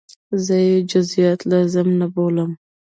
زه 0.45 0.55
یې 0.67 0.75
جزئیات 0.91 1.39
لازم 1.51 1.87
نه 1.99 2.07
بولم. 2.13 2.51